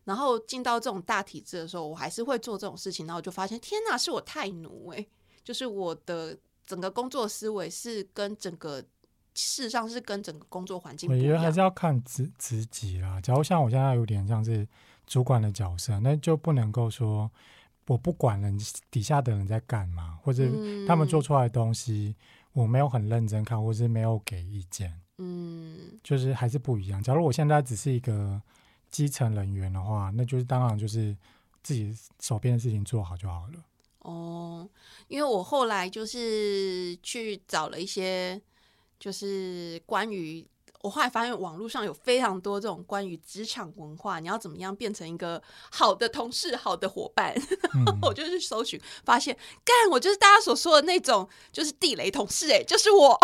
[0.05, 5.09] 然后进到这种大体制的时候，我还是会做这种事情，然后我就发现，天哪，是我太奴诶、
[5.43, 8.83] 就是我的整个工作思维是跟整个
[9.33, 11.59] 事实上是跟整个工作环境我觉得还是。
[11.59, 13.19] 要看职职级啦。
[13.21, 14.69] 假如像我现在有点像是
[15.07, 17.31] 主管的角色，那就不能够说
[17.87, 18.59] 我不管人
[18.91, 20.45] 底下的人在干嘛，或者
[20.87, 22.15] 他们做出来的东西
[22.53, 27.03] 我没有很认真看，或是没有给意见，嗯，就是还是不一样。
[27.03, 28.41] 假如我现在只是一个
[28.91, 31.17] 基层人员的话，那就是当然就是
[31.63, 33.65] 自己手边的事情做好就好了。
[33.99, 34.69] 哦，
[35.09, 38.41] 因为我后来就是去找了一些，
[39.01, 40.47] 就是关于
[40.85, 47.35] 我后来发现网络上有非常多这种关于职场文化，你要怎么样变成一个好的同事、好的伙伴，
[47.75, 53.19] 嗯，我就去搜寻，发现干我就是大家所说的那种，就是地雷同事、欸，哎，就是我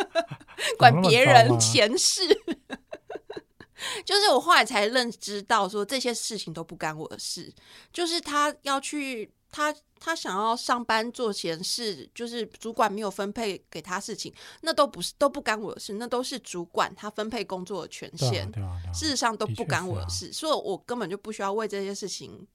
[0.80, 2.22] 管别人闲事。
[4.06, 7.52] 就是我后来才认知到，说这些事情都不干我的事。
[7.92, 18.50] 就是他要去，他他想要上班做闲事，就是主管没有分配给他事情，那都不是都不干我的事，那都是主管他分配工作的权对限啊，。
[18.52, 18.92] 对啊，对啊。
[18.92, 22.46] 事实上都不干我的事，所以我根本就不需要为这些事情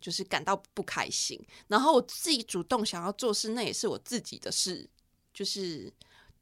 [0.00, 1.42] 就是感到不开心。
[1.66, 4.88] 然后我自己主动想要做事，那也是我自己的事，
[5.32, 5.92] 就是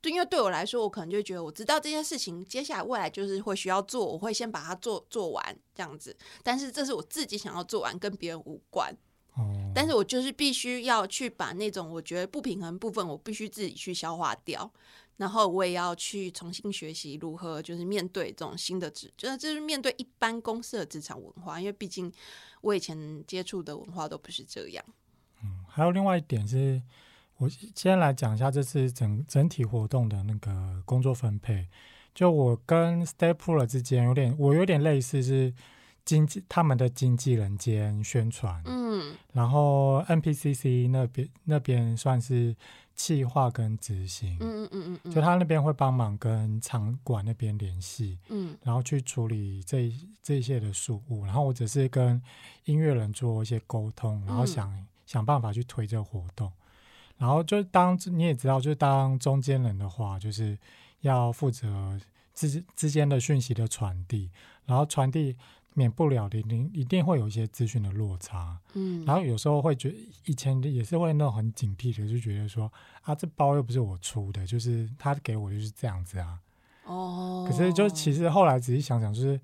[0.01, 6.15] 对，因为对我来说，我可能就觉得我知道这件事情接下来未来就是会需要做，我会先把它做做完这样子。
[6.43, 8.95] 但是这是我自己想要做完，跟别人无关。
[9.37, 14.71] 哦，但是我就是必须要去把那种我觉得不平衡部分，我必须自己去消化掉，
[15.19, 22.11] 然后我也要去重新学习如何就是面对这种新的职，就是就是面对一般公司的职场文化，因为毕竟
[22.63, 24.85] 我以前接触的文化都不是这样。
[25.43, 26.81] 嗯还有另外一点是，
[27.37, 31.69] 我先来讲一下这次整整体活动的那个工作分配。
[32.15, 35.53] 就我跟 Stapler 之间有点，我有点类似是
[36.07, 39.15] 经纪他们的经纪人兼宣传，嗯。
[39.35, 42.57] 然后 NPCC 那边那边算是
[42.95, 48.57] 企划跟执行，嗯嗯嗯嗯，就他那边会帮忙跟场馆那边联系，嗯。
[48.63, 49.93] 然后去处理这
[50.23, 52.23] 这些的事务，然后我只是跟
[52.65, 54.47] 音乐人做一些沟通，然后嗯。
[54.47, 56.51] 想、想办法去推这个活动。
[57.19, 60.57] 然后就当你也知道，就是当中间人的话，就是
[61.01, 61.99] 要负责
[62.35, 64.31] 之之间的讯息的传递，
[64.67, 65.35] 然后传递
[65.77, 68.59] 免不了的，一定一定会有一些资讯的落差。
[68.73, 76.41] 嗯，然后有时候会觉得，以前也是会那种很警惕的，就觉得说啊，这包又不是我出的，就是他给我就是这样子啊。
[76.85, 79.39] 哦，可是就其实后来仔细想想，就是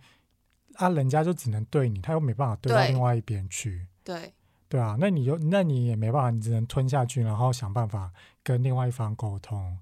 [0.76, 4.32] 啊，人家就只能对你，他又没办法对到另外一边去，对，
[4.70, 8.10] 对啊，那你就那你也没办法，你只能吞下去，然后想办法
[8.42, 9.78] 跟另外一方沟通，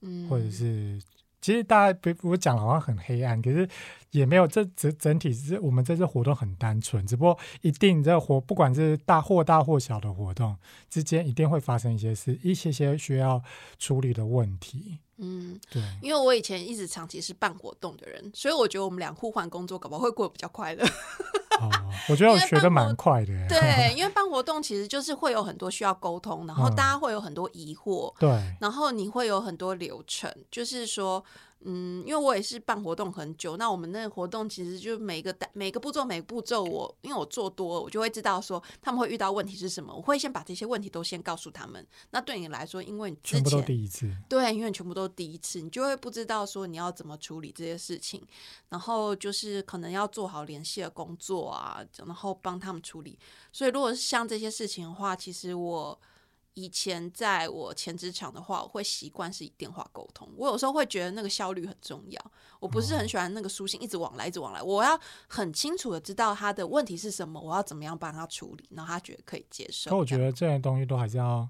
[0.00, 0.98] 嗯，或者是。
[1.42, 3.68] 其实大家不，我讲的好像很黑暗，可是
[4.12, 4.46] 也没有。
[4.46, 10.56] 这整整体是我们这次活动很单纯，只不过一定这活，不管是大或大或小的活动
[10.88, 13.42] 之间，一定会发生一些事，一些些需要
[13.78, 14.98] 处理的问题。
[15.18, 20.84] 嗯，对，因为我以前一直长期是办活动的人，所以我觉得我们俩互换工作，搞不好会过得比较快乐。
[21.62, 21.70] 哦，
[22.10, 23.32] 我觉得我学的蛮快的。
[23.48, 31.22] 对， 因为办活动其实就是会有很多需要沟通，然后嗯大家会有很多疑惑，对，然后你会有很多流程，就是说，
[31.64, 41.86] 嗯，因为我也是办活动很久，那我们那个活动其实就每个单每个步骤每个步骤我，因为我做多了，我就会知道说他们会遇到问题是什么，我会先把这些问题都先告诉他们。
[42.10, 44.10] 那对你来说，因为你之全部都前第一次。
[44.28, 48.22] 对，因为全部都第一次，你就会不知道说你要怎么处理这些事情，
[48.68, 53.18] 然后就是可能要做好联系的工作啊，然后帮他们处理。
[53.52, 55.98] 所以如果是像这些事情的话，其实我
[56.54, 60.28] 以前在我前职场的话，我会习惯是以电话沟通。
[60.36, 64.62] 我有时候会觉得那个效率很重要，我不是很喜欢那个书信一直往来，一直往来。
[64.62, 69.90] 我要很清楚的知道他的问题是什么，我要怎么样帮他处理，然后他觉得可以接受。
[69.90, 71.48] 可我觉得这些东西都还是要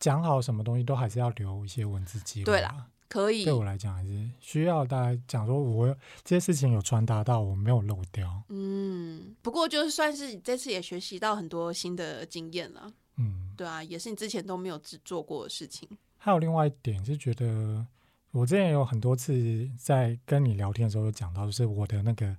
[0.00, 2.46] 讲好，什么东西都还是要留一些文字记录。
[2.46, 8.42] 对啦，可以对，我来讲还是需要大家讲说，我这些事情有传达到，我没有漏掉。
[8.48, 15.88] 嗯，不过就算是这次也学习到很多新的经验了，嗯，对啊，也是你之前都没有只做过的事情。
[16.18, 17.86] 还有另外一点是觉得，
[18.30, 22.36] 我之前有很多次在跟你聊天的时候有讲到，就是我的那个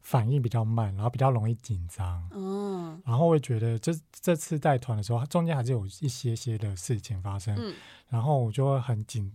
[0.00, 2.28] 反应比较慢，然后比较容易紧张。
[2.32, 7.74] 嗯然后会觉得这这次带团的时候，中间还是有一些些的事情发生，嗯
[8.08, 9.30] 然后我就会很紧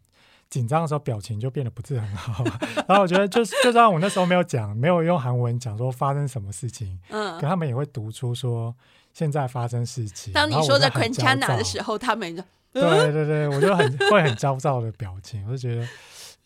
[0.52, 2.44] 紧张的时候表情就变得不是很好。
[2.88, 8.76] 然后我觉得就是，就算我那时候没有讲，没有用韩文讲说发生什么事情，嗯可，他们也会读出说
[9.14, 10.32] 现在发生事情。
[10.32, 15.88] 当你说着就很焦 Quintana 的时候，他们就 对对对，我就很会很焦躁的表情，我就觉得，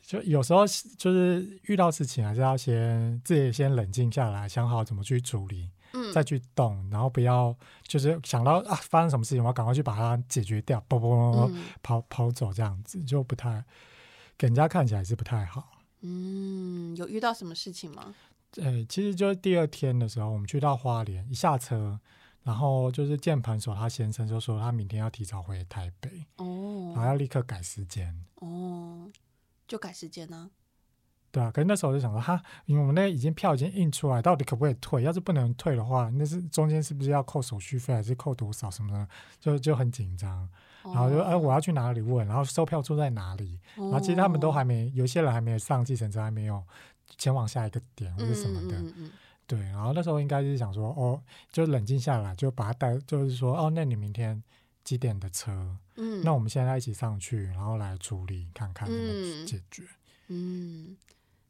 [0.02, 0.66] 就有时候
[0.98, 7.56] 就是遇到事情还是要先自己先冷静下来，想好怎么去处理，嗯再去动，然后不要
[7.88, 13.64] 就是想到啊发生什么事情，我要赶快去把它解决掉，啵啵啵啵嗯跑跑走这样子，就不太
[14.38, 15.72] 给人家看起来是不太好。
[16.02, 18.14] 嗯，有遇到什么事情吗？
[18.58, 22.00] 呃，其实就是第二天的时候，我们去到花莲，一下车，
[22.44, 28.24] 然后就是键盘手他先生就说他明天要提早回台北，然后哦要立刻改时间。
[28.36, 29.12] 哦，
[29.68, 30.52] 就改时间呢？
[31.32, 35.04] 对啊，可是那时候我就想说，哈，因为我们那已经票已经印出来，到底可不可以退？
[35.04, 39.10] 要是不能退的话，那是中间是不是要扣手续费，还是扣多少什么的？
[39.40, 40.50] 就就很紧张。
[40.94, 42.26] 然后就哎、我要去哪里问？
[42.28, 43.60] 然后售票处在哪里？
[43.76, 46.64] 然然后其实他们都哦还没，有些人还没有上计程车，还没有
[47.18, 48.78] 前往下一个点或者什么的。
[48.78, 49.12] 嗯嗯
[49.48, 51.22] 对，然后那时候应该是想说，哦，
[51.52, 54.42] 就冷静下来，就把他带，就是说，哦，那你明天
[54.84, 55.78] 几点的车？
[55.98, 59.84] 嗯，那我们现在一起上去，然后来处理看看怎么嗯解决。
[60.30, 60.98] 嗯，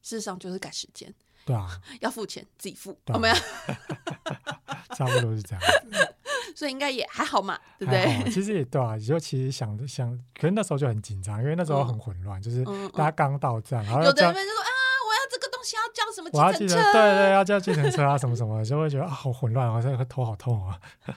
[0.01, 1.13] 事实上就是改时间，
[1.45, 3.35] 对啊， 要付钱自己付，我们要，
[4.93, 6.14] 差不多是这样子。
[6.55, 8.31] 所以应该也还好嘛，对不对？
[8.31, 14.71] 其实也对啊，就其实想想，可是那时候就很紧张，因为那时候嗯很混乱，就是嗯，大家嗯刚到站，然后有的人就说啊，
[15.05, 16.91] 我要这个东西要叫什么计程车？
[16.93, 20.79] 对对，要叫计程车啊什么什么的，就会觉得啊好混乱，好像头好痛啊。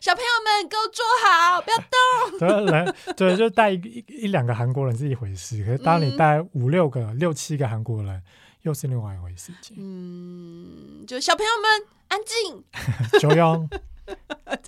[0.00, 2.38] 小朋友们给我坐好，不要动。
[2.38, 8.22] 对人对，就带一一一两个韩国人是一回事，可是当你嗯带五六个、六七个韩国人，
[8.62, 9.76] 又是另外一回事情。
[9.78, 12.64] 嗯，就小朋友们安静，
[13.18, 13.68] 九勇，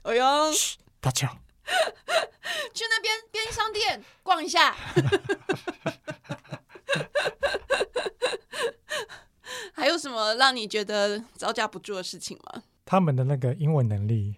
[0.05, 0.53] 我用
[1.01, 1.27] 大乔，
[2.75, 4.75] 去那边便利商店逛一下。
[9.75, 12.63] 还有什么让你觉得招架不住的事情吗？
[12.85, 14.35] 他们的那个英文能力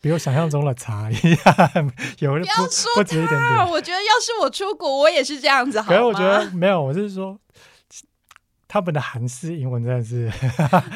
[0.00, 3.40] 比我想象中的差 一样，有不不要说不止一点。
[3.68, 5.96] 我觉得要是我出国，我也是这样子，好吗？
[5.96, 7.38] 可是我觉得没有，我是说。
[8.72, 10.32] 他们的韩式英文真的是，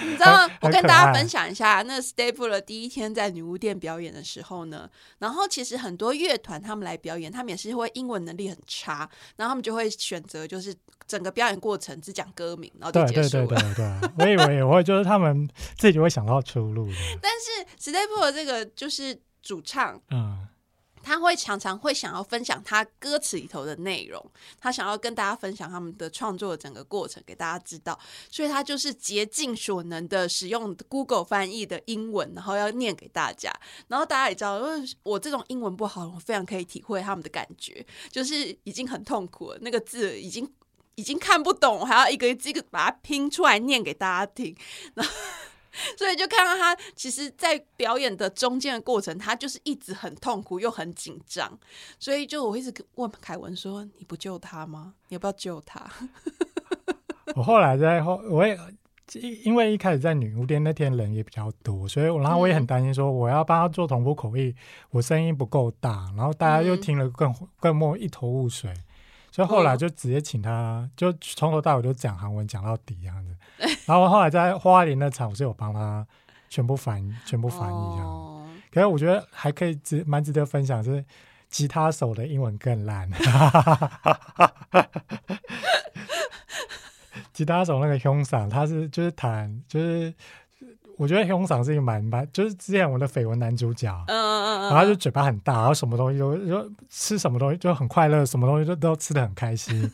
[0.03, 0.55] 你知道吗？
[0.63, 10.75] 我跟大家分享一下，那 Staple 第一天在女巫店表演的时候呢，然后其实很多乐团他们来表演，他们也是会英文能力很差，然后他们就会选择就是
[11.07, 13.61] 整个表演过程只讲歌名，然后就对对结束了。
[13.61, 20.49] 对对对，我以为也会就是他们自己会想到出路的， 但是 Staple 这个就是主唱，嗯，
[21.07, 24.21] 他会常常会想要分享他歌词里头的内容，
[24.59, 27.97] 他想要跟大家分享他们的创作的整个过程给大家知道，
[28.29, 33.53] 所以他就是竭尽所能的使用 Google 翻译的英文，然后要念给大家。
[33.87, 40.53] 然后大家也知道，因为我这种英文不好，我非常可以体会他们的感觉，就是已经很痛苦了，那个字已经。
[40.99, 44.57] 已经看不懂，我还要一个一个把它拼出来念给大家听，
[44.95, 45.13] 然 后
[45.97, 51.59] 所以就看到他其实，在表演的中间的过程，他就是一直很痛苦又很紧张，
[51.99, 54.95] 所以就我一直问凯文说：“你不救他吗？
[55.09, 55.91] 你要不要救他？
[57.35, 58.59] 我后来在后，我也
[59.13, 64.55] 因因为一开始在女巫店那天人也比较多，所以我然后我也很担心说我要帮他做同步口译，
[64.91, 66.81] 我声音不够大，然后大家又嗯。
[66.81, 68.73] 听了更更莫一头雾水，
[69.31, 73.36] 所以后来嗯就直接请他就从头到尾就讲韩文讲到底这样子，
[73.87, 76.07] 然后后来在花莲那场我是有帮他
[76.49, 81.05] 全部翻全部？”翻译这样，哦，可是我觉得还可以值蛮值得分享是。
[81.49, 83.09] 吉他手的英文更烂，
[87.33, 90.13] 吉他手那个凶嗓，他是就是弹，就是
[90.99, 99.89] 我觉得凶嗓是一个蛮蛮，就是之前我的绯闻男主角，嗯嗯嗯，然后他就嘴巴很大，然后什么东西都就吃什么东西就很快乐，什么东西都都吃的很开心，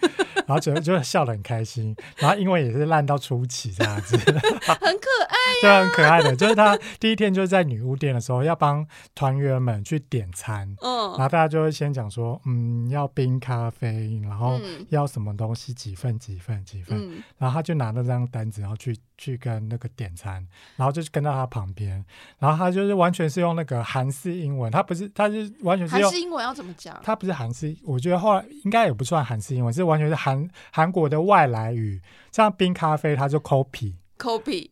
[0.46, 6.34] 然后觉得就笑得很开心，然后英文也是烂到出奇这样子， 很可爱，就很可爱的。
[6.36, 22.04] 就是他第一天就是在女巫店的时候，要帮团员们去点餐，然嗯后大家就会先讲说，嗯，要冰咖啡，然后嗯要什么东西几份几份几份，嗯然后他就拿那张单子，然后去去跟那个点餐，然后就跟到他旁边，
[22.40, 27.00] 然后他就是完全是用那个韩式英文，他不是，他是完全是用韩式，英文要怎么讲？
[27.04, 32.02] 他不是韩式，我觉得后来应该也不算韩式英文，是完全是韩韩国的外来语，
[32.32, 34.70] 像冰咖啡，他就 copy，copy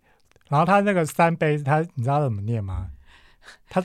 [0.48, 2.90] 然后他那个三杯，他你知道怎么念吗？
[3.68, 3.80] 他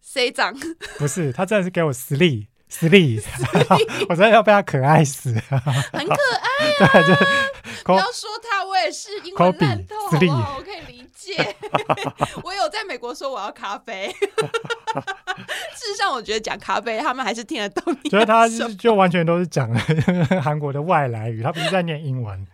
[0.00, 0.52] C 长，
[0.98, 2.48] 不是，他真的是给我 sleep。
[2.70, 3.22] Sleep，
[4.08, 6.48] 我真的要被他可爱死， 很可爱。
[6.78, 7.14] 对，就
[7.84, 10.56] 不要说他，我也是英文 Copy，烂透，好不好？
[10.58, 11.56] 我可以理解。
[12.42, 14.08] 我有在美国说我要咖啡。
[14.10, 19.72] 事实上，我觉得讲咖啡，他们还是听得懂你觉得他就就完全都是讲
[20.42, 22.46] 韩国的外来语，他不是在念英文。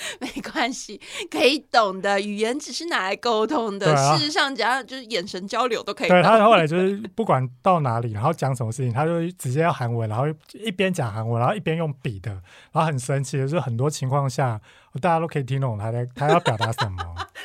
[0.20, 2.20] 没关系，可以懂的。
[2.20, 3.94] 语言只是拿来沟通的。
[3.94, 6.22] 啊事实上，只要就是眼神交流都可以对。
[6.22, 10.24] 他后来就是不管到哪里，然后讲什么事情，他就直接要韩文，然后
[10.54, 12.30] 一边讲韩文，然后一边用笔的，
[12.72, 14.60] 然后很神奇的就是很多情况下，
[15.00, 16.96] 大家都可以听懂他在 他要表达什么。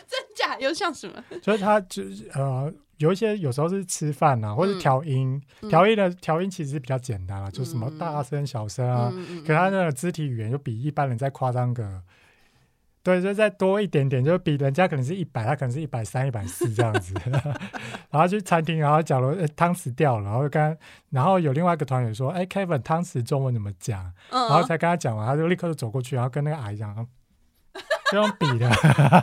[0.07, 1.23] 真假又像什么？
[1.41, 9.11] 就是他就是呃，有一些有时候是吃饭啊，或者嗯调音，嗯调音的调音其实比较简单了，就什么嗯大声、小声啊，
[9.45, 12.01] 可他那个肢体语言就比一般人再夸张个，
[13.03, 17.13] 对，就再多一点点，就比人家可能是一百，他可能是一百三、一百四这样子。
[18.09, 20.77] 然后去餐厅，然后假如、呃汤匙掉了，然后跟
[21.09, 24.01] 然后有另外一个团员说：“哎，Kevin，汤匙中文怎么讲？”
[24.31, 27.05] 嗯，然后才跟他讲完，他就立刻就走过去，然后跟那个阿姨讲，
[28.13, 28.69] 就用笔的，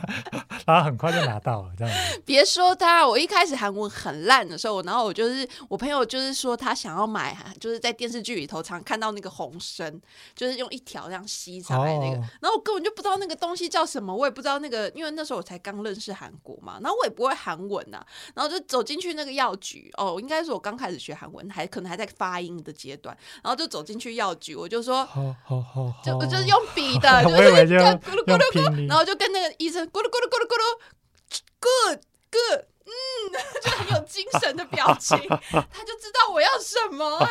[0.66, 2.20] 然后很快就拿到了这样子。
[2.26, 10.01] 别说他，我一开始韩文很烂的时候，然后我就是我朋友就是说他想要买，就是在电视剧里头常看到那个红参，
[10.34, 12.24] 就是用一条这样吸上来那个，哦。
[12.41, 25.05] 然后我根本就不知道那个东西叫什么，我也不知道那个，因为那时候我才刚认识韩国嘛，然后我也不会韩文呐、然后就走进去那个药局，哦，应该是我刚开始学韩文，还可能还在发音的阶段，然后就走进去药局，我就说。
[25.07, 30.78] 好好好好，就我就是用笔的，就是这样咕噜咕噜咕噜， 然，后就跟那个医生咕噜咕噜咕噜咕噜
[31.60, 32.00] ，good
[32.30, 32.90] good，嗯，
[33.62, 35.16] 就很有精神的表情，
[35.50, 37.28] 他就知道我要什么、哎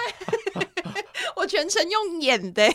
[1.35, 2.69] 我全程用演的、哎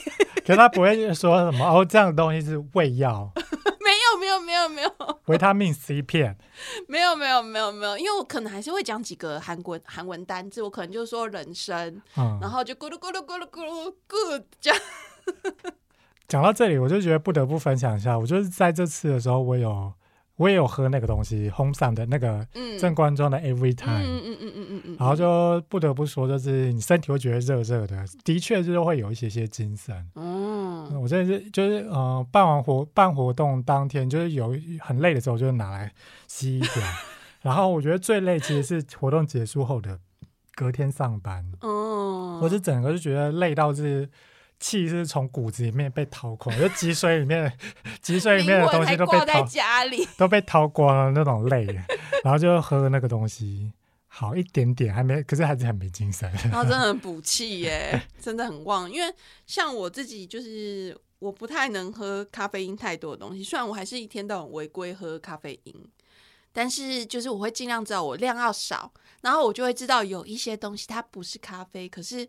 [0.44, 3.32] 可是他不会说什么哦，这样的东西是胃药、
[3.80, 5.20] 没有没有没有没有。
[5.24, 6.36] 维他命 C 片，
[6.86, 14.78] 没有没有没有没有，因为我可能还是会讲几个韩国韩文单字，我可能就说人生，嗯，然后就咕噜咕噜咕噜咕噜 good 这样，
[16.28, 19.92] 讲到这里，我就觉得不得不分享一下，我就是在这次的时候，我有
[20.36, 22.78] 我也有喝那个东西，Home 上的那个嗯。
[22.78, 30.10] 正官庄的 Every 嗯 Time，、嗯嗯嗯嗯嗯嗯，然后就不得不说，就是你身体会觉得热热的，的确就是会有一些些精神。
[30.16, 35.92] 嗯我真的是就是呃，办完活办活动当天，就是有很累的时候，就拿来
[36.26, 36.86] 吸一点。
[37.42, 39.98] 然后我觉得最累其实是活动结束后的
[40.54, 44.08] 隔天上班，嗯，我是整个就觉得累到是
[44.64, 47.52] 气是从骨子里面被掏空，就脊髓里面
[48.00, 51.66] 脊髓里面的东西都被掏家里，都被掏光了那种累，
[52.24, 53.70] 然后就喝那个东西。
[54.06, 56.30] 好一点点，还没，可是还是很没精神。
[56.44, 58.90] 然后 真的很补气耶，真的很旺。
[58.90, 59.14] 因为
[59.46, 65.74] 像我自己就是我不太能喝咖啡因太多的东西，虽然我还是一天到晚违规喝咖啡因，
[66.54, 68.90] 但是就是我会尽量知道我量要少，
[69.20, 72.26] 然后我就会知道有一些东西它不是咖啡，可是。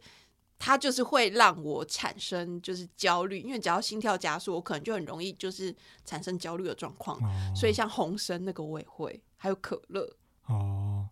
[0.57, 5.75] 它就是会让我产生就是焦虑，因为只要心跳加速，我可能就很容易就是
[6.05, 7.17] 产生焦虑的状况。
[7.17, 10.09] 哦所以像红参那个我也会，还有可乐，
[10.47, 11.07] 哦，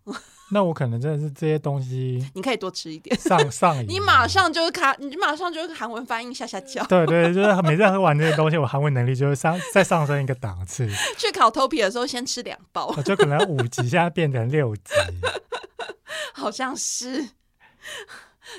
[0.50, 3.18] 那我可能真的是这些东西 你可以多吃一点。
[3.18, 3.86] 上上瘾。
[3.88, 6.84] 你马上就是卡，你马上就是韩文发音下下叫。
[6.88, 14.92] 对对，就是每次喝完这些东西，我韩文能力就会上 再上升一个档次，去烤头皮的时候先吃两包，我就可能五级现在变成六级。
[16.34, 17.30] 好像是。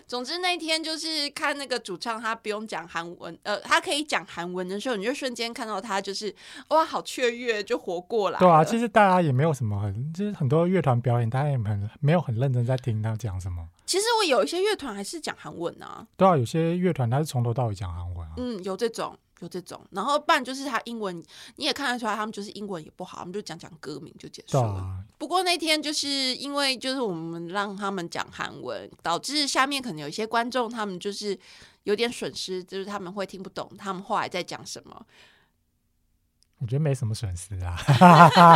[0.07, 6.33] 总之那一天就是看那个主唱，他不用讲韩文，呃，他可以讲韩文的时候，你就瞬间看到他就是
[6.69, 8.39] 哇，好雀跃，就活过来了。
[8.39, 13.67] 对啊，其实大家也没有什么很，就是很多乐团表演，大家也很没有很认真在听他讲什么。
[13.85, 18.33] 其实我有一些乐团还是讲韩文啊，对啊，有些乐团他是从头到尾讲韩文啊。
[18.37, 19.17] 嗯，有这种。
[19.39, 21.23] 有这种，然后不然就是他英文，
[21.57, 24.63] 你也看得出来，他们就是英文也不好，他们就讲讲歌名就结束了。
[24.63, 31.37] 啊，不过那天就是因为就是我们让他们讲韩文，导致下面可能有一些观众他们就是
[31.83, 35.05] 有点损失，就是他们会听不懂他们后来在讲什么。
[36.59, 37.77] 我觉得没什么损失啊，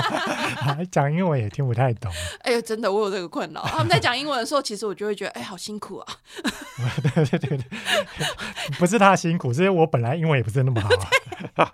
[0.89, 2.11] 讲英文也听不太懂。
[2.41, 3.61] 哎呦，真的我有这个困扰。
[3.67, 6.07] 他们在讲英文的时候，其实我就会觉得，哎，好辛苦啊。
[7.13, 7.65] 对对对对，
[8.79, 10.89] 不是他辛苦，是因为我本来英文也不是那么好
[11.55, 11.67] 啊。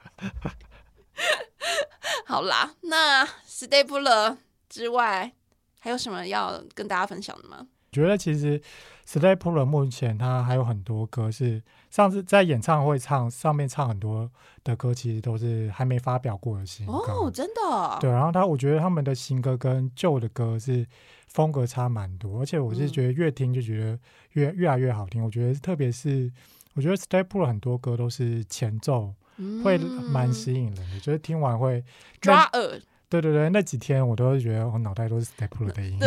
[2.25, 5.31] 好啦，那 Stapler 之外，
[5.79, 7.67] 还有什么要跟大家分享的吗？
[7.95, 8.61] 觉得其实
[9.07, 14.29] Stapler 目前他还有很多歌是上次在演唱会唱上面唱很多
[14.63, 16.93] 的歌，其实都是还没发表过的新歌。
[16.93, 20.85] 哦，真的，对，然后他我觉得他们的新歌跟旧的歌是
[21.27, 23.97] 风格差蛮多，而且我是嗯觉得越听就觉得
[24.33, 25.23] 越越来越好听。
[25.23, 26.31] 我觉得特别是
[26.73, 31.83] 我觉得 Stapler 很多歌都是前奏嗯会蛮吸引人的，就是听完会
[32.19, 32.81] 抓耳。
[33.21, 35.97] 对对对，那几天我都会觉得我脑袋都是 Stapler 的音。
[35.99, 36.05] 乐。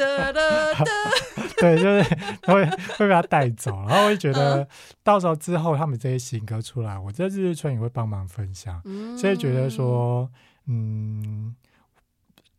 [1.59, 2.03] 对，就是
[2.47, 2.65] 会
[2.97, 4.33] 会被他带走，然后我会觉嗯。
[4.33, 4.67] 得
[5.03, 10.27] 到时候之后他们这些新歌出来，我在日日春也会帮忙分享，嗯所以觉得说，
[10.65, 11.55] 嗯，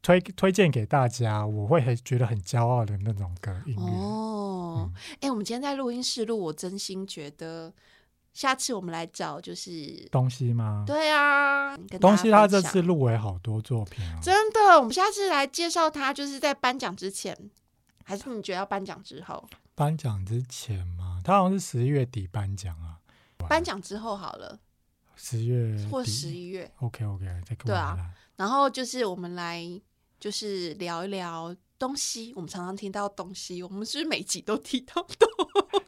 [0.03, 3.83] 推推荐给大家，我会很觉得很骄傲的那种歌音乐。
[3.83, 7.73] 哦，哎、我们今天在录音室录，我真心觉得
[8.37, 10.85] 下次我们来找就是，东西吗？
[10.87, 14.21] 对啊，东西他这次入围好多作品啊。
[14.23, 17.35] 真的，我们下次来介绍他，就是在颁奖之前，
[18.05, 19.49] 还是你觉得要颁奖之后？
[19.75, 23.01] 颁奖之前吗，他好像是十一月底颁奖啊。
[23.49, 24.61] 颁奖之后好了，
[25.15, 27.97] 十月或底十一月，OK OK，再跟我对啊。
[28.37, 29.65] 然后就是我们来
[30.21, 32.35] 就是聊一聊东西。
[32.37, 35.29] 我们常常听到东西，我们是不是每集都提到东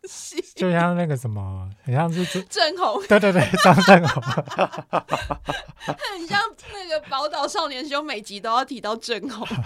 [0.09, 0.43] 西？
[0.59, 4.23] 就像那个什么，很像是就正红，对对对，张正红，
[5.87, 6.41] 很像
[6.73, 9.47] 那个宝岛少年兄，每集都要提到正红。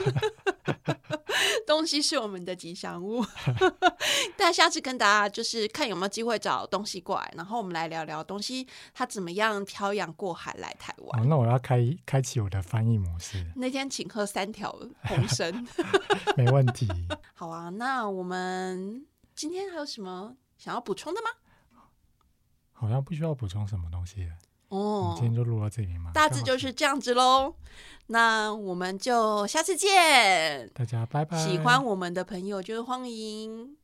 [1.67, 3.25] 东西是我们的吉祥物，
[4.37, 11.21] 但下次跟大家就是看有没有机会找东西过来，然后我们来聊聊东西它怎么样漂洋过海来台湾。
[11.21, 14.71] 好，那我要开开启我的翻译模式，那天请喝三条
[15.05, 15.67] 红参。
[16.37, 16.89] 没问题。
[17.35, 21.29] 好啊，那我们今天还有什么想要补充的吗？
[22.73, 24.31] 好像不需要补充什么东西
[24.69, 26.13] 哦们今天就录到这里嘛。
[26.15, 27.57] 大致就是这样子喽。
[28.07, 30.71] 那我们就下次见。
[30.73, 31.37] 大家拜拜。
[31.37, 33.77] 喜欢我们的朋友，就是欢迎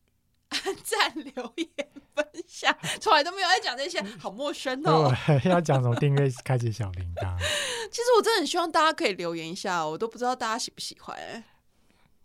[0.50, 1.68] 按赞、留言、
[2.14, 2.72] 分享。
[3.02, 5.12] 从来都没有在讲这些，好陌生哦。
[5.46, 7.36] 要讲什么订阅、开启小铃铛。
[7.90, 11.42] 其实我真的很希望大家可以留言一下，我都不知道大家喜不喜欢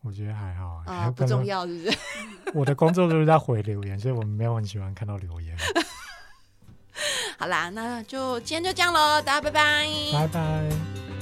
[0.04, 1.46] 我觉得还好啊，不重。
[1.46, 1.98] 要，是不是？
[2.54, 5.58] 我的工作就是在回留言，所以我没有很喜欢看到留言。
[7.40, 11.13] 好啦，那就今天就这样喽，大家拜拜拜拜。